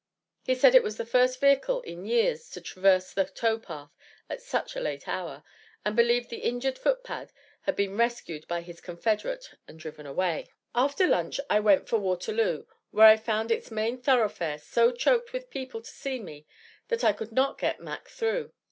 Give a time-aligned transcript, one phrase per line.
[0.43, 3.91] He said it was the first vehicle in years to traverse the tow path
[4.31, 5.43] at such a late hour,
[5.85, 7.31] and believed the injured footpad
[7.65, 10.47] had been rescued by his confederate and driven away.
[10.73, 15.51] After lunch I left for Waterloo, where I found its main thoroughfare so choked with
[15.51, 16.47] people to see me
[16.87, 18.53] that I could not get Mac through.